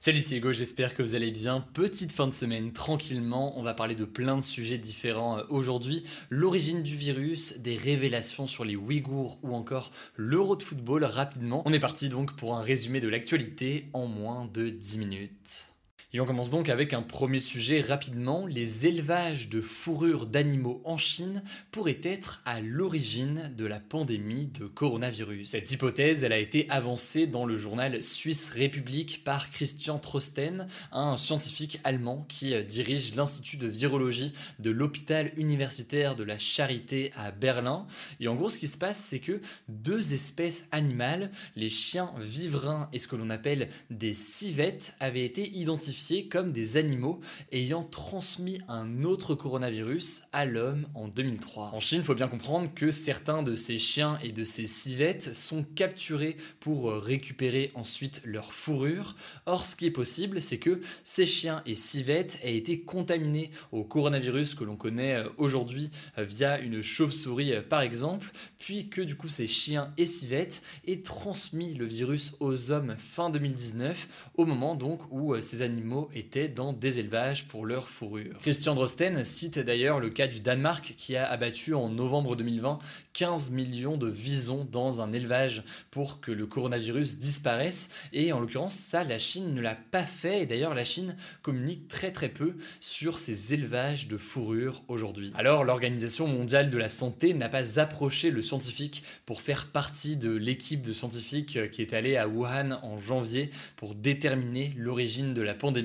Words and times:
Salut 0.00 0.20
c'est 0.20 0.36
Hugo, 0.36 0.52
j'espère 0.52 0.94
que 0.94 1.02
vous 1.02 1.16
allez 1.16 1.32
bien. 1.32 1.66
Petite 1.74 2.12
fin 2.12 2.28
de 2.28 2.32
semaine, 2.32 2.72
tranquillement, 2.72 3.58
on 3.58 3.64
va 3.64 3.74
parler 3.74 3.96
de 3.96 4.04
plein 4.04 4.36
de 4.36 4.42
sujets 4.42 4.78
différents 4.78 5.38
euh, 5.38 5.42
aujourd'hui. 5.48 6.04
L'origine 6.30 6.84
du 6.84 6.94
virus, 6.94 7.58
des 7.58 7.74
révélations 7.74 8.46
sur 8.46 8.64
les 8.64 8.76
Ouïghours 8.76 9.40
ou 9.42 9.56
encore 9.56 9.90
l'euro 10.14 10.54
de 10.54 10.62
football 10.62 11.02
rapidement. 11.04 11.64
On 11.66 11.72
est 11.72 11.80
parti 11.80 12.08
donc 12.08 12.36
pour 12.36 12.54
un 12.54 12.62
résumé 12.62 13.00
de 13.00 13.08
l'actualité 13.08 13.88
en 13.92 14.06
moins 14.06 14.44
de 14.46 14.68
10 14.68 14.98
minutes. 14.98 15.72
Et 16.14 16.20
on 16.20 16.24
commence 16.24 16.48
donc 16.48 16.70
avec 16.70 16.94
un 16.94 17.02
premier 17.02 17.38
sujet 17.38 17.82
rapidement. 17.82 18.46
Les 18.46 18.86
élevages 18.86 19.50
de 19.50 19.60
fourrures 19.60 20.24
d'animaux 20.24 20.80
en 20.84 20.96
Chine 20.96 21.42
pourraient 21.70 22.00
être 22.02 22.40
à 22.46 22.62
l'origine 22.62 23.52
de 23.54 23.66
la 23.66 23.78
pandémie 23.78 24.46
de 24.46 24.64
coronavirus. 24.64 25.50
Cette 25.50 25.70
hypothèse, 25.70 26.24
elle 26.24 26.32
a 26.32 26.38
été 26.38 26.66
avancée 26.70 27.26
dans 27.26 27.44
le 27.44 27.58
journal 27.58 28.02
Suisse 28.02 28.48
République 28.48 29.22
par 29.22 29.50
Christian 29.50 29.98
Trosten, 29.98 30.66
un 30.92 31.18
scientifique 31.18 31.78
allemand 31.84 32.24
qui 32.26 32.54
euh, 32.54 32.64
dirige 32.64 33.14
l'Institut 33.14 33.58
de 33.58 33.68
virologie 33.68 34.32
de 34.60 34.70
l'hôpital 34.70 35.30
universitaire 35.36 36.16
de 36.16 36.24
la 36.24 36.38
Charité 36.38 37.12
à 37.16 37.32
Berlin. 37.32 37.86
Et 38.18 38.28
en 38.28 38.34
gros, 38.34 38.48
ce 38.48 38.58
qui 38.58 38.66
se 38.66 38.78
passe, 38.78 38.98
c'est 38.98 39.20
que 39.20 39.42
deux 39.68 40.14
espèces 40.14 40.68
animales, 40.72 41.30
les 41.54 41.68
chiens 41.68 42.14
vivrains 42.18 42.88
et 42.94 42.98
ce 42.98 43.08
que 43.08 43.16
l'on 43.16 43.28
appelle 43.28 43.68
des 43.90 44.14
civettes, 44.14 44.96
avaient 45.00 45.26
été 45.26 45.46
identifiées 45.46 45.97
comme 46.30 46.52
des 46.52 46.76
animaux 46.76 47.20
ayant 47.52 47.84
transmis 47.84 48.60
un 48.68 49.04
autre 49.04 49.34
coronavirus 49.34 50.22
à 50.32 50.44
l'homme 50.44 50.86
en 50.94 51.08
2003. 51.08 51.70
En 51.74 51.80
Chine, 51.80 51.98
il 51.98 52.04
faut 52.04 52.14
bien 52.14 52.28
comprendre 52.28 52.72
que 52.74 52.90
certains 52.90 53.42
de 53.42 53.54
ces 53.54 53.78
chiens 53.78 54.18
et 54.22 54.32
de 54.32 54.44
ces 54.44 54.66
civettes 54.66 55.34
sont 55.34 55.62
capturés 55.62 56.36
pour 56.60 56.92
récupérer 56.92 57.72
ensuite 57.74 58.20
leur 58.24 58.52
fourrure. 58.52 59.16
Or, 59.46 59.64
ce 59.64 59.76
qui 59.76 59.86
est 59.86 59.90
possible, 59.90 60.40
c'est 60.40 60.58
que 60.58 60.80
ces 61.04 61.26
chiens 61.26 61.62
et 61.66 61.74
civettes 61.74 62.38
aient 62.42 62.56
été 62.56 62.80
contaminés 62.80 63.50
au 63.72 63.84
coronavirus 63.84 64.54
que 64.54 64.64
l'on 64.64 64.76
connaît 64.76 65.14
euh, 65.14 65.28
aujourd'hui 65.36 65.90
euh, 66.18 66.24
via 66.24 66.58
une 66.60 66.80
chauve-souris 66.80 67.54
euh, 67.54 67.62
par 67.62 67.80
exemple, 67.80 68.30
puis 68.58 68.88
que 68.88 69.00
du 69.00 69.16
coup 69.16 69.28
ces 69.28 69.46
chiens 69.46 69.92
et 69.96 70.06
civettes 70.06 70.62
aient 70.86 71.02
transmis 71.02 71.74
le 71.74 71.86
virus 71.86 72.34
aux 72.40 72.72
hommes 72.72 72.96
fin 72.98 73.30
2019, 73.30 74.30
au 74.36 74.46
moment 74.46 74.74
donc 74.74 75.00
où 75.10 75.38
ces 75.40 75.62
animaux 75.62 75.87
étaient 76.14 76.48
dans 76.48 76.72
des 76.72 76.98
élevages 76.98 77.46
pour 77.48 77.66
leur 77.66 77.88
fourrure. 77.88 78.38
Christian 78.40 78.74
Drosten 78.74 79.24
cite 79.24 79.58
d'ailleurs 79.58 80.00
le 80.00 80.10
cas 80.10 80.26
du 80.26 80.40
Danemark 80.40 80.94
qui 80.96 81.16
a 81.16 81.28
abattu 81.28 81.74
en 81.74 81.88
novembre 81.88 82.36
2020 82.36 82.78
15 83.12 83.50
millions 83.50 83.96
de 83.96 84.08
visons 84.08 84.64
dans 84.70 85.00
un 85.00 85.12
élevage 85.12 85.64
pour 85.90 86.20
que 86.20 86.30
le 86.30 86.46
coronavirus 86.46 87.18
disparaisse 87.18 87.90
et 88.12 88.32
en 88.32 88.40
l'occurrence 88.40 88.74
ça 88.74 89.02
la 89.02 89.18
Chine 89.18 89.54
ne 89.54 89.60
l'a 89.60 89.74
pas 89.74 90.04
fait 90.04 90.42
et 90.42 90.46
d'ailleurs 90.46 90.74
la 90.74 90.84
Chine 90.84 91.16
communique 91.42 91.88
très 91.88 92.12
très 92.12 92.28
peu 92.28 92.54
sur 92.80 93.18
ces 93.18 93.54
élevages 93.54 94.06
de 94.06 94.16
fourrure 94.16 94.82
aujourd'hui. 94.88 95.32
Alors 95.34 95.64
l'Organisation 95.64 96.28
mondiale 96.28 96.70
de 96.70 96.78
la 96.78 96.88
santé 96.88 97.34
n'a 97.34 97.48
pas 97.48 97.80
approché 97.80 98.30
le 98.30 98.42
scientifique 98.42 99.02
pour 99.26 99.40
faire 99.40 99.66
partie 99.66 100.16
de 100.16 100.30
l'équipe 100.30 100.82
de 100.82 100.92
scientifiques 100.92 101.70
qui 101.70 101.82
est 101.82 101.94
allée 101.94 102.16
à 102.16 102.28
Wuhan 102.28 102.78
en 102.82 102.98
janvier 102.98 103.50
pour 103.76 103.94
déterminer 103.94 104.74
l'origine 104.76 105.34
de 105.34 105.42
la 105.42 105.54
pandémie 105.54 105.77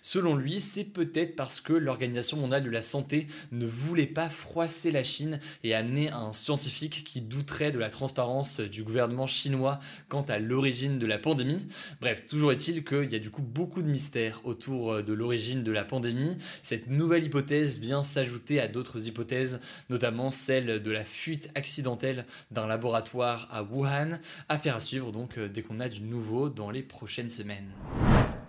Selon 0.00 0.36
lui, 0.36 0.60
c'est 0.60 0.84
peut-être 0.84 1.36
parce 1.36 1.60
que 1.60 1.72
l'Organisation 1.72 2.36
mondiale 2.36 2.64
de 2.64 2.70
la 2.70 2.82
santé 2.82 3.26
ne 3.50 3.66
voulait 3.66 4.06
pas 4.06 4.28
froisser 4.28 4.90
la 4.90 5.04
Chine 5.04 5.40
et 5.64 5.74
amener 5.74 6.10
un 6.10 6.32
scientifique 6.32 7.04
qui 7.04 7.20
douterait 7.20 7.70
de 7.70 7.78
la 7.78 7.90
transparence 7.90 8.60
du 8.60 8.82
gouvernement 8.82 9.26
chinois 9.26 9.80
quant 10.08 10.22
à 10.22 10.38
l'origine 10.38 10.98
de 10.98 11.06
la 11.06 11.18
pandémie. 11.18 11.66
Bref, 12.00 12.26
toujours 12.26 12.52
est-il 12.52 12.84
qu'il 12.84 13.10
y 13.10 13.16
a 13.16 13.18
du 13.18 13.30
coup 13.30 13.42
beaucoup 13.42 13.82
de 13.82 13.88
mystères 13.88 14.40
autour 14.44 15.02
de 15.02 15.12
l'origine 15.12 15.62
de 15.62 15.72
la 15.72 15.84
pandémie. 15.84 16.36
Cette 16.62 16.88
nouvelle 16.88 17.24
hypothèse 17.24 17.78
vient 17.78 18.02
s'ajouter 18.02 18.60
à 18.60 18.68
d'autres 18.68 19.06
hypothèses, 19.08 19.60
notamment 19.90 20.30
celle 20.30 20.82
de 20.82 20.90
la 20.90 21.04
fuite 21.04 21.50
accidentelle 21.54 22.26
d'un 22.50 22.66
laboratoire 22.66 23.48
à 23.50 23.62
Wuhan. 23.62 24.18
Affaire 24.48 24.76
à 24.76 24.80
suivre 24.80 25.12
donc 25.12 25.38
euh, 25.38 25.48
dès 25.48 25.62
qu'on 25.62 25.80
a 25.80 25.88
du 25.88 26.00
nouveau 26.00 26.48
dans 26.48 26.70
les 26.70 26.82
prochaines 26.82 27.28
semaines. 27.28 27.70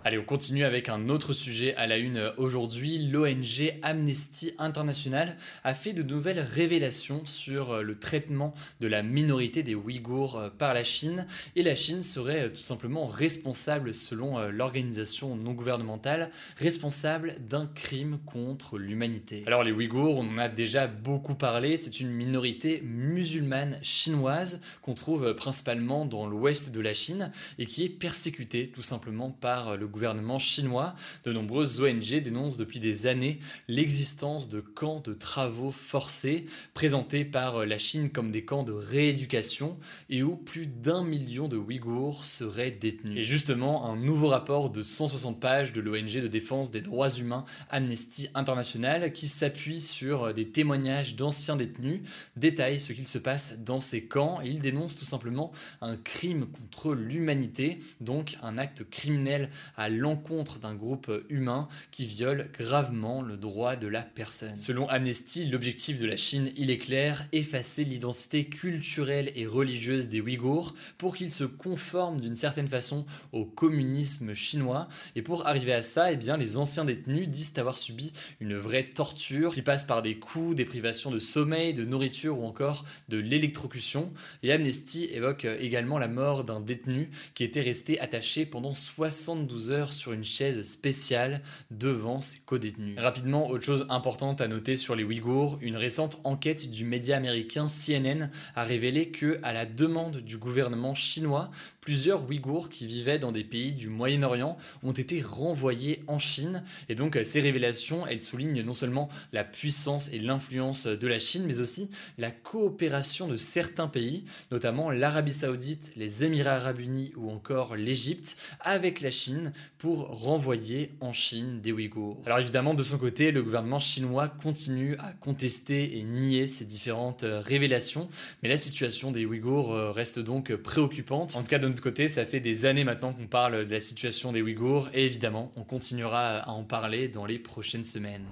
Allez, 0.06 0.18
on 0.18 0.24
continue 0.24 0.66
avec 0.66 0.90
un 0.90 1.08
autre 1.08 1.32
sujet 1.32 1.74
à 1.76 1.86
la 1.86 1.96
une 1.96 2.18
euh, 2.18 2.32
aujourd'hui. 2.36 2.98
L'ONG 2.98 3.72
Amnesty 3.80 4.52
International 4.58 5.34
a 5.64 5.72
fait 5.72 5.94
de 5.94 6.02
nouvelles 6.02 6.40
révélations 6.40 7.24
sur 7.24 7.70
euh, 7.70 7.80
le 7.80 7.98
traitement 7.98 8.52
de 8.80 8.86
la 8.86 9.02
minorité 9.02 9.62
des 9.62 9.74
Ouïghours 9.74 10.36
euh, 10.36 10.50
par 10.50 10.74
la 10.74 10.84
Chine. 10.84 11.26
Et 11.56 11.62
la 11.62 11.74
Chine 11.74 12.02
serait 12.02 12.50
tout 12.50 12.60
simplement 12.60 13.06
responsable, 13.06 13.94
selon 13.94 14.38
l'organisation 14.50 15.36
non 15.36 15.52
gouvernementale, 15.52 16.30
responsable 16.58 17.36
d'un 17.48 17.64
crime 17.64 18.18
contre 18.26 18.76
l'humanité. 18.76 19.42
Alors 19.46 19.64
les 19.64 19.72
Ouïghours, 19.72 20.18
on 20.18 20.34
en 20.34 20.36
a 20.36 20.50
déjà 20.50 20.86
beaucoup 20.86 21.34
parlé, 21.34 21.78
c'est 21.78 22.00
une 22.00 22.10
minorité 22.10 22.82
musulmane 22.84 23.78
chinoise 23.80 24.60
qu'on 24.82 24.92
trouve 24.92 25.34
principalement 25.34 26.04
dans 26.04 26.26
l'ouest 26.26 26.72
de 26.72 26.80
la 26.80 26.92
Chine 26.92 27.32
et 27.58 27.64
qui 27.64 27.84
est 27.84 27.88
persécutée 27.88 28.68
tout 28.68 28.82
simplement 28.82 29.30
par 29.30 29.78
le 29.78 29.86
gouvernement 29.94 30.40
chinois, 30.40 30.94
de 31.24 31.32
nombreuses 31.32 31.80
ONG 31.80 32.20
dénoncent 32.20 32.56
depuis 32.56 32.80
des 32.80 33.06
années 33.06 33.38
l'existence 33.68 34.48
de 34.48 34.60
camps 34.60 35.00
de 35.00 35.14
travaux 35.14 35.70
forcés 35.70 36.46
présentés 36.74 37.24
par 37.24 37.64
la 37.64 37.78
Chine 37.78 38.10
comme 38.10 38.32
des 38.32 38.44
camps 38.44 38.64
de 38.64 38.72
rééducation 38.72 39.78
et 40.10 40.24
où 40.24 40.36
plus 40.36 40.66
d'un 40.66 41.04
million 41.04 41.46
de 41.46 41.56
Ouïghours 41.56 42.24
seraient 42.24 42.72
détenus. 42.72 43.18
Et 43.18 43.22
justement, 43.22 43.86
un 43.86 43.96
nouveau 43.96 44.26
rapport 44.28 44.70
de 44.70 44.82
160 44.82 45.38
pages 45.38 45.72
de 45.72 45.80
l'ONG 45.80 46.20
de 46.20 46.28
défense 46.28 46.72
des 46.72 46.80
droits 46.80 47.10
humains 47.10 47.44
Amnesty 47.70 48.28
International 48.34 49.12
qui 49.12 49.28
s'appuie 49.28 49.80
sur 49.80 50.34
des 50.34 50.48
témoignages 50.48 51.14
d'anciens 51.14 51.56
détenus 51.56 52.00
détaille 52.36 52.80
ce 52.80 52.92
qu'il 52.92 53.06
se 53.06 53.18
passe 53.18 53.60
dans 53.62 53.78
ces 53.78 54.04
camps 54.04 54.40
et 54.42 54.48
il 54.48 54.60
dénonce 54.60 54.96
tout 54.96 55.04
simplement 55.04 55.52
un 55.80 55.96
crime 55.96 56.46
contre 56.46 56.94
l'humanité, 56.94 57.78
donc 58.00 58.36
un 58.42 58.58
acte 58.58 58.82
criminel 58.90 59.50
à 59.76 59.83
à 59.84 59.90
l'encontre 59.90 60.60
d'un 60.60 60.74
groupe 60.74 61.12
humain 61.28 61.68
qui 61.90 62.06
viole 62.06 62.48
gravement 62.58 63.20
le 63.20 63.36
droit 63.36 63.76
de 63.76 63.86
la 63.86 64.00
personne. 64.00 64.56
Selon 64.56 64.88
Amnesty, 64.88 65.44
l'objectif 65.44 65.98
de 65.98 66.06
la 66.06 66.16
Chine, 66.16 66.50
il 66.56 66.70
est 66.70 66.78
clair, 66.78 67.28
effacer 67.32 67.84
l'identité 67.84 68.46
culturelle 68.46 69.30
et 69.34 69.46
religieuse 69.46 70.08
des 70.08 70.22
Ouïghours 70.22 70.74
pour 70.96 71.14
qu'ils 71.14 71.34
se 71.34 71.44
conforment 71.44 72.18
d'une 72.18 72.34
certaine 72.34 72.66
façon 72.66 73.04
au 73.32 73.44
communisme 73.44 74.32
chinois. 74.32 74.88
Et 75.16 75.22
pour 75.22 75.46
arriver 75.46 75.74
à 75.74 75.82
ça, 75.82 76.10
eh 76.10 76.16
bien, 76.16 76.38
les 76.38 76.56
anciens 76.56 76.86
détenus 76.86 77.28
disent 77.28 77.52
avoir 77.58 77.76
subi 77.76 78.14
une 78.40 78.56
vraie 78.56 78.84
torture 78.84 79.52
qui 79.52 79.60
passe 79.60 79.84
par 79.84 80.00
des 80.00 80.18
coups, 80.18 80.56
des 80.56 80.64
privations 80.64 81.10
de 81.10 81.18
sommeil, 81.18 81.74
de 81.74 81.84
nourriture 81.84 82.38
ou 82.38 82.46
encore 82.46 82.86
de 83.10 83.18
l'électrocution. 83.18 84.14
Et 84.42 84.50
Amnesty 84.50 85.10
évoque 85.12 85.44
également 85.44 85.98
la 85.98 86.08
mort 86.08 86.44
d'un 86.44 86.60
détenu 86.60 87.10
qui 87.34 87.44
était 87.44 87.60
resté 87.60 88.00
attaché 88.00 88.46
pendant 88.46 88.74
72 88.74 89.72
heures 89.72 89.73
sur 89.82 90.12
une 90.12 90.24
chaise 90.24 90.66
spéciale 90.66 91.42
devant 91.70 92.20
ses 92.20 92.40
co-détenus. 92.40 92.98
Rapidement, 92.98 93.48
autre 93.48 93.64
chose 93.64 93.86
importante 93.90 94.40
à 94.40 94.48
noter 94.48 94.76
sur 94.76 94.94
les 94.94 95.04
Ouïghours, 95.04 95.58
une 95.60 95.76
récente 95.76 96.20
enquête 96.24 96.70
du 96.70 96.84
média 96.84 97.16
américain 97.16 97.66
CNN 97.66 98.30
a 98.54 98.64
révélé 98.64 99.10
que, 99.10 99.38
à 99.42 99.52
la 99.52 99.66
demande 99.66 100.18
du 100.18 100.38
gouvernement 100.38 100.94
chinois, 100.94 101.50
plusieurs 101.84 102.26
Ouïghours 102.26 102.70
qui 102.70 102.86
vivaient 102.86 103.18
dans 103.18 103.30
des 103.30 103.44
pays 103.44 103.74
du 103.74 103.90
Moyen-Orient 103.90 104.56
ont 104.82 104.92
été 104.92 105.20
renvoyés 105.20 106.02
en 106.06 106.18
Chine. 106.18 106.64
Et 106.88 106.94
donc 106.94 107.18
ces 107.22 107.40
révélations, 107.40 108.06
elles 108.06 108.22
soulignent 108.22 108.62
non 108.62 108.72
seulement 108.72 109.10
la 109.34 109.44
puissance 109.44 110.10
et 110.10 110.18
l'influence 110.18 110.86
de 110.86 111.06
la 111.06 111.18
Chine, 111.18 111.44
mais 111.46 111.60
aussi 111.60 111.90
la 112.16 112.30
coopération 112.30 113.28
de 113.28 113.36
certains 113.36 113.86
pays, 113.86 114.24
notamment 114.50 114.90
l'Arabie 114.90 115.34
saoudite, 115.34 115.92
les 115.96 116.24
Émirats 116.24 116.54
arabes 116.54 116.80
unis 116.80 117.12
ou 117.16 117.30
encore 117.30 117.76
l'Égypte, 117.76 118.36
avec 118.60 119.02
la 119.02 119.10
Chine 119.10 119.52
pour 119.76 120.06
renvoyer 120.22 120.90
en 121.00 121.12
Chine 121.12 121.60
des 121.60 121.72
Ouïghours. 121.72 122.18
Alors 122.24 122.38
évidemment, 122.38 122.72
de 122.72 122.82
son 122.82 122.96
côté, 122.96 123.30
le 123.30 123.42
gouvernement 123.42 123.80
chinois 123.80 124.28
continue 124.28 124.96
à 124.96 125.12
contester 125.12 125.98
et 125.98 126.04
nier 126.04 126.46
ces 126.46 126.64
différentes 126.64 127.24
euh, 127.24 127.40
révélations, 127.40 128.08
mais 128.42 128.48
la 128.48 128.56
situation 128.56 129.10
des 129.10 129.26
Ouïghours 129.26 129.74
euh, 129.74 129.90
reste 129.90 130.18
donc 130.18 130.54
préoccupante. 130.56 131.36
En 131.36 131.42
tout 131.42 131.48
cas, 131.48 131.58
notre 131.74 131.82
côté, 131.82 132.06
ça 132.06 132.24
fait 132.24 132.38
des 132.38 132.66
années 132.66 132.84
maintenant 132.84 133.12
qu'on 133.12 133.26
parle 133.26 133.66
de 133.66 133.72
la 133.72 133.80
situation 133.80 134.30
des 134.30 134.40
Ouïghours, 134.42 134.90
et 134.94 135.06
évidemment, 135.06 135.50
on 135.56 135.64
continuera 135.64 136.36
à 136.38 136.50
en 136.50 136.62
parler 136.62 137.08
dans 137.08 137.26
les 137.26 137.40
prochaines 137.40 137.82
semaines. 137.82 138.26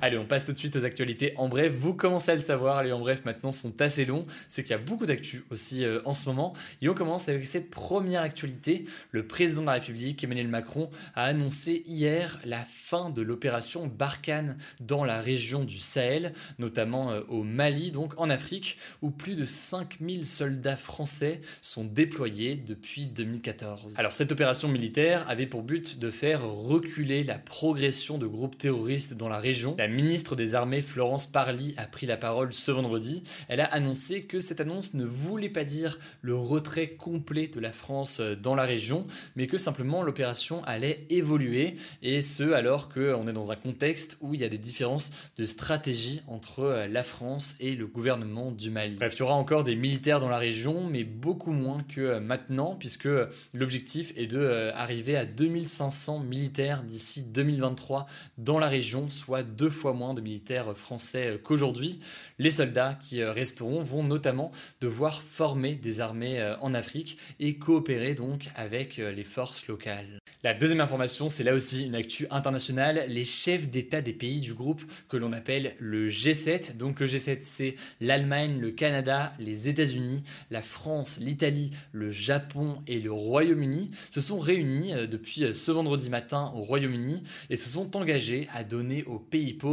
Allez, 0.00 0.16
on 0.16 0.26
passe 0.26 0.46
tout 0.46 0.52
de 0.52 0.58
suite 0.58 0.76
aux 0.76 0.84
actualités. 0.84 1.32
En 1.36 1.48
bref, 1.48 1.72
vous 1.72 1.92
commencez 1.92 2.30
à 2.30 2.34
le 2.36 2.40
savoir, 2.40 2.84
les 2.84 2.92
en 2.92 3.00
bref 3.00 3.22
maintenant 3.24 3.50
sont 3.50 3.80
assez 3.82 4.04
longs. 4.04 4.26
C'est 4.48 4.62
qu'il 4.62 4.70
y 4.70 4.74
a 4.74 4.78
beaucoup 4.78 5.06
d'actu 5.06 5.44
aussi 5.50 5.84
euh, 5.84 6.00
en 6.04 6.14
ce 6.14 6.28
moment. 6.28 6.54
Et 6.80 6.88
on 6.88 6.94
commence 6.94 7.28
avec 7.28 7.46
cette 7.48 7.68
première 7.68 8.22
actualité. 8.22 8.84
Le 9.10 9.26
président 9.26 9.62
de 9.62 9.66
la 9.66 9.72
République, 9.72 10.22
Emmanuel 10.22 10.46
Macron, 10.46 10.88
a 11.16 11.24
annoncé 11.24 11.82
hier 11.86 12.38
la 12.44 12.64
fin 12.64 13.10
de 13.10 13.22
l'opération 13.22 13.88
Barkhane 13.88 14.56
dans 14.78 15.04
la 15.04 15.20
région 15.20 15.64
du 15.64 15.80
Sahel, 15.80 16.32
notamment 16.60 17.10
euh, 17.10 17.22
au 17.28 17.42
Mali, 17.42 17.90
donc 17.90 18.12
en 18.18 18.30
Afrique, 18.30 18.78
où 19.02 19.10
plus 19.10 19.34
de 19.34 19.44
5000 19.44 20.24
soldats 20.24 20.76
français 20.76 21.40
sont 21.60 21.84
déployés 21.84 22.54
depuis 22.54 23.08
2014. 23.08 23.94
Alors 23.96 24.14
cette 24.14 24.30
opération 24.30 24.68
militaire 24.68 25.28
avait 25.28 25.46
pour 25.46 25.62
but 25.64 25.98
de 25.98 26.10
faire 26.10 26.46
reculer 26.48 27.24
la 27.24 27.38
progression 27.38 28.16
de 28.16 28.28
groupes 28.28 28.56
terroristes 28.56 29.14
dans 29.14 29.28
la 29.28 29.38
région. 29.38 29.74
Ministre 29.88 30.36
des 30.36 30.54
Armées 30.54 30.82
Florence 30.82 31.26
Parly 31.26 31.74
a 31.76 31.86
pris 31.86 32.06
la 32.06 32.16
parole 32.16 32.52
ce 32.52 32.70
vendredi. 32.70 33.22
Elle 33.48 33.60
a 33.60 33.66
annoncé 33.66 34.24
que 34.24 34.40
cette 34.40 34.60
annonce 34.60 34.94
ne 34.94 35.04
voulait 35.04 35.48
pas 35.48 35.64
dire 35.64 35.98
le 36.22 36.34
retrait 36.34 36.88
complet 36.88 37.48
de 37.48 37.60
la 37.60 37.72
France 37.72 38.20
euh, 38.20 38.34
dans 38.34 38.54
la 38.54 38.64
région, 38.64 39.06
mais 39.36 39.46
que 39.46 39.58
simplement 39.58 40.02
l'opération 40.02 40.62
allait 40.64 41.06
évoluer, 41.10 41.76
et 42.02 42.22
ce 42.22 42.52
alors 42.52 42.88
qu'on 42.88 43.26
est 43.26 43.32
dans 43.32 43.50
un 43.50 43.56
contexte 43.56 44.16
où 44.20 44.34
il 44.34 44.40
y 44.40 44.44
a 44.44 44.48
des 44.48 44.58
différences 44.58 45.10
de 45.36 45.44
stratégie 45.44 46.22
entre 46.26 46.60
euh, 46.60 46.86
la 46.86 47.02
France 47.02 47.56
et 47.60 47.74
le 47.74 47.86
gouvernement 47.86 48.52
du 48.52 48.70
Mali. 48.70 48.96
Bref, 48.96 49.14
il 49.16 49.20
y 49.20 49.22
aura 49.22 49.34
encore 49.34 49.64
des 49.64 49.76
militaires 49.76 50.20
dans 50.20 50.28
la 50.28 50.38
région, 50.38 50.88
mais 50.88 51.04
beaucoup 51.04 51.52
moins 51.52 51.82
que 51.82 52.00
euh, 52.00 52.20
maintenant, 52.20 52.76
puisque 52.76 53.08
l'objectif 53.54 54.12
est 54.16 54.26
de 54.26 54.70
arriver 54.74 55.16
à 55.16 55.24
2500 55.24 56.20
militaires 56.20 56.82
d'ici 56.82 57.22
2023 57.22 58.06
dans 58.36 58.58
la 58.58 58.68
région, 58.68 59.10
soit 59.10 59.42
deux 59.42 59.70
fois 59.70 59.77
moins 59.86 60.14
de 60.14 60.20
militaires 60.20 60.76
français 60.76 61.28
euh, 61.28 61.38
qu'aujourd'hui. 61.38 62.00
Les 62.38 62.50
soldats 62.50 62.98
qui 63.02 63.22
euh, 63.22 63.32
resteront 63.32 63.82
vont 63.82 64.02
notamment 64.02 64.52
devoir 64.80 65.22
former 65.22 65.74
des 65.74 66.00
armées 66.00 66.40
euh, 66.40 66.56
en 66.60 66.74
Afrique 66.74 67.18
et 67.40 67.54
coopérer 67.54 68.14
donc 68.14 68.48
avec 68.56 68.96
les 68.98 69.24
forces 69.24 69.66
locales. 69.66 70.18
La 70.42 70.54
deuxième 70.54 70.80
information, 70.80 71.28
c'est 71.28 71.44
là 71.44 71.54
aussi 71.54 71.86
une 71.86 71.94
actu 71.94 72.26
internationale. 72.30 73.04
Les 73.08 73.24
chefs 73.24 73.68
d'État 73.68 74.00
des 74.00 74.12
pays 74.12 74.40
du 74.40 74.54
groupe 74.54 74.82
que 75.08 75.16
l'on 75.16 75.32
appelle 75.32 75.74
le 75.78 76.08
G7. 76.08 76.76
Donc 76.76 77.00
le 77.00 77.06
G7, 77.06 77.38
c'est 77.42 77.76
l'Allemagne, 78.00 78.60
le 78.60 78.70
Canada, 78.70 79.32
les 79.38 79.68
États-Unis, 79.68 80.22
la 80.50 80.62
France, 80.62 81.18
l'Italie, 81.20 81.72
le 81.92 82.10
Japon 82.10 82.82
et 82.86 83.00
le 83.00 83.12
Royaume-Uni 83.12 83.90
se 84.10 84.20
sont 84.20 84.38
réunis 84.38 84.92
depuis 85.08 85.52
ce 85.52 85.70
vendredi 85.70 86.10
matin 86.10 86.52
au 86.54 86.62
Royaume-Uni 86.62 87.22
et 87.50 87.56
se 87.56 87.68
sont 87.68 87.96
engagés 87.96 88.48
à 88.54 88.64
donner 88.64 89.04
aux 89.04 89.18
pays 89.18 89.54
pauvres 89.54 89.67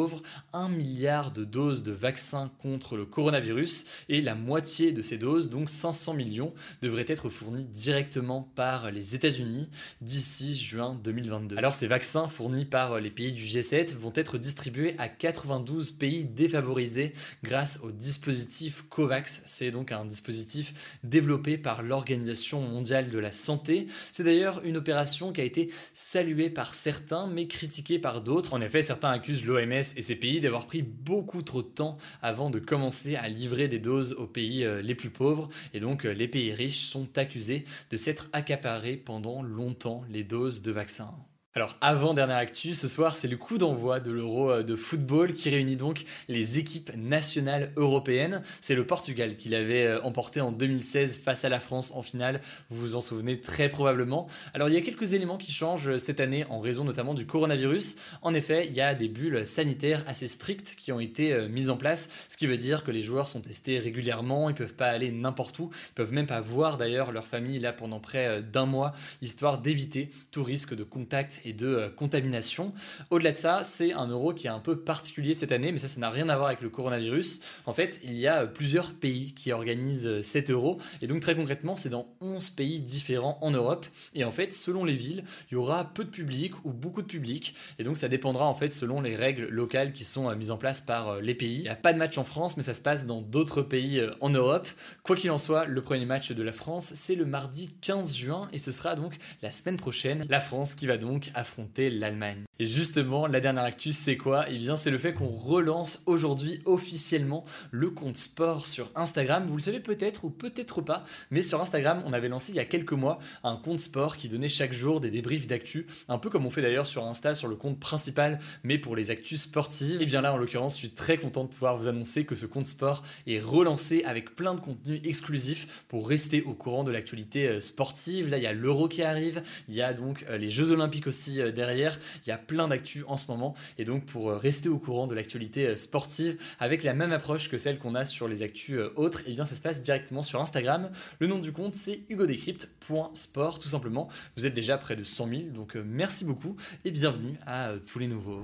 1 0.53 0.69
milliard 0.69 1.31
de 1.31 1.43
doses 1.43 1.83
de 1.83 1.91
vaccins 1.91 2.51
contre 2.61 2.97
le 2.97 3.05
coronavirus 3.05 3.85
et 4.09 4.21
la 4.21 4.35
moitié 4.35 4.91
de 4.91 5.01
ces 5.01 5.17
doses, 5.17 5.49
donc 5.49 5.69
500 5.69 6.13
millions, 6.13 6.53
devraient 6.81 7.05
être 7.07 7.29
fournies 7.29 7.65
directement 7.65 8.43
par 8.55 8.91
les 8.91 9.15
États-Unis 9.15 9.69
d'ici 10.01 10.55
juin 10.55 10.99
2022. 11.03 11.57
Alors 11.57 11.73
ces 11.73 11.87
vaccins 11.87 12.27
fournis 12.27 12.65
par 12.65 12.99
les 12.99 13.09
pays 13.09 13.31
du 13.31 13.43
G7 13.43 13.95
vont 13.95 14.13
être 14.15 14.37
distribués 14.37 14.95
à 14.97 15.07
92 15.07 15.91
pays 15.91 16.25
défavorisés 16.25 17.13
grâce 17.43 17.79
au 17.83 17.91
dispositif 17.91 18.83
COVAX. 18.89 19.41
C'est 19.45 19.71
donc 19.71 19.91
un 19.91 20.05
dispositif 20.05 20.97
développé 21.03 21.57
par 21.57 21.83
l'Organisation 21.83 22.61
mondiale 22.61 23.09
de 23.09 23.19
la 23.19 23.31
santé. 23.31 23.87
C'est 24.11 24.23
d'ailleurs 24.23 24.61
une 24.63 24.77
opération 24.77 25.31
qui 25.31 25.41
a 25.41 25.43
été 25.43 25.71
saluée 25.93 26.49
par 26.49 26.73
certains 26.73 27.27
mais 27.27 27.47
critiquée 27.47 27.99
par 27.99 28.21
d'autres. 28.21 28.53
En 28.53 28.61
effet, 28.61 28.81
certains 28.81 29.11
accusent 29.11 29.45
l'OMS 29.45 29.84
et 29.95 30.01
ces 30.01 30.15
pays 30.15 30.39
d'avoir 30.41 30.65
pris 30.65 30.81
beaucoup 30.81 31.41
trop 31.41 31.61
de 31.61 31.67
temps 31.67 31.97
avant 32.21 32.49
de 32.49 32.59
commencer 32.59 33.15
à 33.15 33.27
livrer 33.27 33.67
des 33.67 33.79
doses 33.79 34.13
aux 34.13 34.27
pays 34.27 34.63
euh, 34.63 34.81
les 34.81 34.95
plus 34.95 35.09
pauvres. 35.09 35.49
Et 35.73 35.79
donc 35.79 36.05
euh, 36.05 36.13
les 36.13 36.27
pays 36.27 36.53
riches 36.53 36.85
sont 36.85 37.17
accusés 37.17 37.65
de 37.91 37.97
s'être 37.97 38.29
accaparés 38.33 38.97
pendant 38.97 39.41
longtemps 39.43 40.03
les 40.09 40.23
doses 40.23 40.61
de 40.61 40.71
vaccins. 40.71 41.15
Alors 41.57 41.77
avant 41.79 42.13
dernière 42.13 42.35
actu, 42.35 42.75
ce 42.75 42.89
soir 42.89 43.15
c'est 43.15 43.29
le 43.29 43.37
coup 43.37 43.57
d'envoi 43.57 44.01
de 44.01 44.11
l'Euro 44.11 44.51
euh, 44.51 44.61
de 44.61 44.75
football 44.75 45.31
qui 45.31 45.49
réunit 45.49 45.77
donc 45.77 46.03
les 46.27 46.59
équipes 46.59 46.91
nationales 46.97 47.71
européennes. 47.77 48.43
C'est 48.59 48.75
le 48.75 48.85
Portugal 48.85 49.37
qui 49.37 49.47
l'avait 49.47 49.85
euh, 49.85 50.01
emporté 50.01 50.41
en 50.41 50.51
2016 50.51 51.17
face 51.17 51.45
à 51.45 51.49
la 51.49 51.61
France 51.61 51.93
en 51.95 52.01
finale, 52.01 52.41
vous 52.69 52.81
vous 52.81 52.95
en 52.97 53.01
souvenez 53.01 53.39
très 53.39 53.69
probablement. 53.69 54.27
Alors 54.53 54.67
il 54.67 54.75
y 54.75 54.77
a 54.77 54.81
quelques 54.81 55.13
éléments 55.13 55.37
qui 55.37 55.53
changent 55.53 55.87
euh, 55.87 55.97
cette 55.97 56.19
année 56.19 56.43
en 56.49 56.59
raison 56.59 56.83
notamment 56.83 57.13
du 57.13 57.25
coronavirus. 57.25 57.95
En 58.21 58.33
effet, 58.33 58.67
il 58.67 58.73
y 58.73 58.81
a 58.81 58.93
des 58.93 59.07
bulles 59.07 59.45
sanitaires 59.45 60.03
assez 60.07 60.27
strictes 60.27 60.75
qui 60.77 60.91
ont 60.91 60.99
été 60.99 61.47
mises 61.47 61.69
en 61.69 61.77
place, 61.77 62.09
ce 62.27 62.35
qui 62.35 62.47
veut 62.47 62.57
dire 62.57 62.83
que 62.83 62.91
les 62.91 63.01
joueurs 63.01 63.29
sont 63.29 63.39
testés 63.39 63.79
régulièrement, 63.79 64.49
ils 64.49 64.55
peuvent 64.55 64.73
pas 64.73 64.89
aller 64.89 65.09
n'importe 65.09 65.57
où, 65.59 65.69
ils 65.71 65.93
peuvent 65.93 66.11
même 66.11 66.27
pas 66.27 66.41
voir 66.41 66.77
d'ailleurs 66.77 67.13
leur 67.13 67.27
famille 67.27 67.59
là 67.59 67.71
pendant 67.71 68.01
près 68.01 68.41
d'un 68.41 68.65
mois, 68.65 68.91
histoire 69.21 69.59
d'éviter 69.59 70.11
tout 70.31 70.43
risque 70.43 70.75
de 70.75 70.83
contact 70.83 71.43
et 71.45 71.53
de 71.53 71.67
euh, 71.67 71.89
contamination. 71.89 72.73
Au-delà 73.09 73.31
de 73.31 73.37
ça, 73.37 73.63
c'est 73.63 73.93
un 73.93 74.07
euro 74.07 74.33
qui 74.33 74.47
est 74.47 74.51
un 74.51 74.59
peu 74.59 74.79
particulier 74.79 75.33
cette 75.33 75.51
année, 75.51 75.71
mais 75.71 75.77
ça, 75.77 75.87
ça 75.87 75.99
n'a 75.99 76.09
rien 76.09 76.27
à 76.29 76.35
voir 76.35 76.47
avec 76.47 76.61
le 76.61 76.69
coronavirus. 76.69 77.41
En 77.65 77.73
fait, 77.73 78.01
il 78.03 78.13
y 78.13 78.27
a 78.27 78.43
euh, 78.43 78.47
plusieurs 78.47 78.93
pays 78.93 79.33
qui 79.33 79.51
organisent 79.51 80.07
euh, 80.07 80.21
cet 80.21 80.49
euro, 80.49 80.79
et 81.01 81.07
donc 81.07 81.21
très 81.21 81.35
concrètement, 81.35 81.75
c'est 81.75 81.89
dans 81.89 82.07
11 82.21 82.49
pays 82.51 82.81
différents 82.81 83.37
en 83.41 83.51
Europe. 83.51 83.85
Et 84.13 84.23
en 84.25 84.31
fait, 84.31 84.51
selon 84.51 84.83
les 84.83 84.95
villes, 84.95 85.23
il 85.51 85.53
y 85.53 85.57
aura 85.57 85.85
peu 85.93 86.03
de 86.03 86.09
public 86.09 86.53
ou 86.63 86.71
beaucoup 86.71 87.01
de 87.01 87.07
public, 87.07 87.55
et 87.79 87.83
donc 87.83 87.97
ça 87.97 88.07
dépendra 88.07 88.45
en 88.45 88.53
fait 88.53 88.71
selon 88.71 89.01
les 89.01 89.15
règles 89.15 89.47
locales 89.47 89.93
qui 89.93 90.03
sont 90.03 90.33
mises 90.35 90.51
en 90.51 90.57
place 90.57 90.81
par 90.81 91.21
les 91.21 91.35
pays. 91.35 91.57
Il 91.57 91.63
n'y 91.63 91.69
a 91.69 91.75
pas 91.75 91.93
de 91.93 91.97
match 91.97 92.17
en 92.17 92.23
France, 92.23 92.57
mais 92.57 92.63
ça 92.63 92.73
se 92.73 92.81
passe 92.81 93.05
dans 93.05 93.21
d'autres 93.21 93.61
pays 93.61 94.01
en 94.21 94.29
Europe. 94.29 94.67
Quoi 95.03 95.15
qu'il 95.15 95.31
en 95.31 95.37
soit, 95.37 95.65
le 95.65 95.81
premier 95.81 96.05
match 96.05 96.31
de 96.31 96.43
la 96.43 96.51
France, 96.51 96.91
c'est 96.93 97.15
le 97.15 97.25
mardi 97.25 97.75
15 97.81 98.15
juin, 98.15 98.49
et 98.51 98.57
ce 98.57 98.71
sera 98.71 98.95
donc 98.95 99.17
la 99.41 99.51
semaine 99.51 99.77
prochaine. 99.77 100.23
La 100.29 100.39
France 100.39 100.75
qui 100.75 100.87
va 100.87 100.97
donc 100.97 101.29
affronter 101.35 101.89
l'Allemagne. 101.89 102.43
Et 102.59 102.65
justement, 102.65 103.27
la 103.27 103.39
dernière 103.39 103.63
actu, 103.63 103.91
c'est 103.91 104.17
quoi? 104.17 104.45
Eh 104.49 104.57
bien, 104.57 104.75
c'est 104.75 104.91
le 104.91 104.97
fait 104.97 105.13
qu'on 105.13 105.27
relance 105.27 106.03
aujourd'hui 106.05 106.61
officiellement 106.65 107.43
le 107.71 107.89
compte 107.89 108.17
sport 108.17 108.65
sur 108.65 108.89
Instagram. 108.95 109.45
Vous 109.47 109.57
le 109.57 109.61
savez 109.61 109.79
peut-être 109.79 110.23
ou 110.23 110.29
peut-être 110.29 110.81
pas, 110.81 111.03
mais 111.31 111.41
sur 111.41 111.59
Instagram, 111.61 112.01
on 112.05 112.13
avait 112.13 112.29
lancé 112.29 112.53
il 112.53 112.55
y 112.55 112.59
a 112.59 112.65
quelques 112.65 112.93
mois 112.93 113.19
un 113.43 113.57
compte 113.57 113.79
sport 113.79 114.15
qui 114.17 114.29
donnait 114.29 114.47
chaque 114.47 114.73
jour 114.73 115.01
des 115.01 115.11
débriefs 115.11 115.47
d'actu, 115.47 115.87
un 116.07 116.17
peu 116.17 116.29
comme 116.29 116.45
on 116.45 116.49
fait 116.49 116.61
d'ailleurs 116.61 116.87
sur 116.87 117.05
Insta 117.05 117.33
sur 117.33 117.47
le 117.47 117.55
compte 117.55 117.79
principal, 117.79 118.39
mais 118.63 118.77
pour 118.77 118.95
les 118.95 119.11
actus 119.11 119.41
sportives. 119.41 120.01
Et 120.01 120.05
bien 120.05 120.21
là, 120.21 120.33
en 120.33 120.37
l'occurrence, 120.37 120.75
je 120.75 120.79
suis 120.79 120.89
très 120.91 121.17
content 121.17 121.43
de 121.43 121.49
pouvoir 121.49 121.77
vous 121.77 121.87
annoncer 121.87 122.25
que 122.25 122.35
ce 122.35 122.45
compte 122.45 122.67
sport 122.67 123.03
est 123.27 123.39
relancé 123.39 124.03
avec 124.03 124.35
plein 124.35 124.55
de 124.55 124.61
contenus 124.61 125.01
exclusifs 125.03 125.83
pour 125.87 126.07
rester 126.07 126.41
au 126.43 126.53
courant 126.53 126.83
de 126.83 126.91
l'actualité 126.91 127.47
euh, 127.47 127.59
sportive. 127.59 128.29
Là, 128.29 128.37
il 128.37 128.43
y 128.43 128.47
a 128.47 128.53
l'Euro 128.53 128.87
qui 128.87 129.03
arrive, 129.03 129.43
il 129.67 129.75
y 129.75 129.81
a 129.81 129.93
donc 129.93 130.25
euh, 130.29 130.37
les 130.37 130.49
Jeux 130.49 130.71
Olympiques 130.71 131.07
aussi 131.07 131.41
euh, 131.41 131.51
derrière. 131.51 131.99
Il 132.25 132.29
y 132.29 132.31
a 132.31 132.37
plein 132.45 132.67
d'actu 132.67 133.03
en 133.07 133.17
ce 133.17 133.27
moment. 133.27 133.55
Et 133.77 133.83
donc, 133.83 134.05
pour 134.05 134.29
euh, 134.29 134.37
rester 134.37 134.69
au 134.69 134.77
courant 134.77 135.07
de 135.07 135.15
l'actualité 135.15 135.67
euh, 135.67 135.75
sportive 135.75 136.37
avec 136.59 136.83
la 136.83 136.93
même 136.93 137.11
approche 137.11 137.49
que 137.49 137.57
celle 137.57 137.79
qu'on 137.79 137.95
a 137.95 138.05
sur 138.05 138.27
les 138.27 138.41
actus 138.43 138.79
autres, 138.95 139.21
et 139.21 139.31
eh 139.31 139.33
bien, 139.33 139.45
ça 139.45 139.55
se 139.55 139.61
passe 139.61 139.81
directement 139.83 140.21
sur 140.21 140.41
Instagram. 140.41 140.91
Le 141.19 141.27
nom 141.27 141.39
du 141.39 141.51
compte, 141.51 141.75
c'est 141.75 142.01
hugodécrypte.sport, 142.09 143.59
tout 143.59 143.69
simplement. 143.69 144.09
Vous 144.37 144.45
êtes 144.45 144.53
déjà 144.53 144.77
près 144.77 144.95
de 144.95 145.03
100 145.03 145.27
000, 145.27 145.41
donc 145.49 145.75
merci 145.75 146.25
beaucoup 146.25 146.55
et 146.83 146.91
bienvenue 146.91 147.37
à 147.45 147.73
tous 147.85 147.99
les 147.99 148.07
nouveaux. 148.07 148.43